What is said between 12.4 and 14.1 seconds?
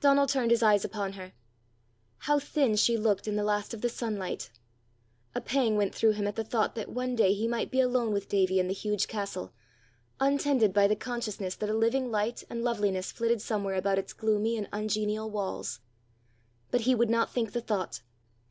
and loveliness flitted somewhere about